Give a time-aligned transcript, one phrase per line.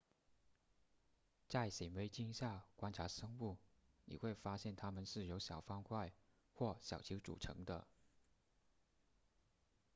[1.47, 3.55] 在显微镜下观察生物
[4.05, 6.11] 你会发现它们是由小方块
[6.53, 7.85] 或小球组成的